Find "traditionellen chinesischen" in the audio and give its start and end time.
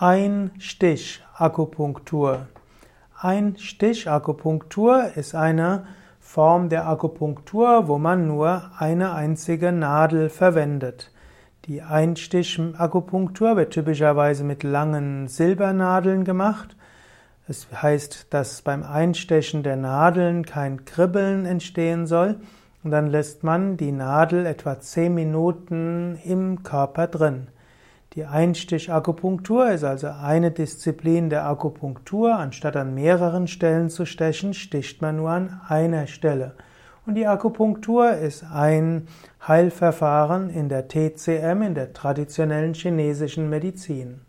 41.92-43.50